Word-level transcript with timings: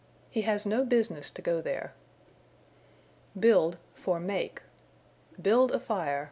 "He 0.31 0.41
has 0.41 0.65
no 0.65 0.83
business 0.83 1.29
to 1.29 1.43
go 1.43 1.61
there." 1.61 1.93
Build 3.39 3.77
for 3.93 4.19
Make. 4.19 4.63
"Build 5.39 5.71
a 5.71 5.79
fire." 5.79 6.19